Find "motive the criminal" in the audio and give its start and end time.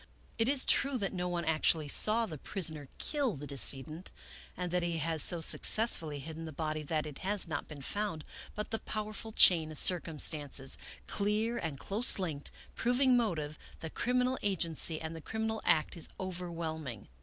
13.15-14.39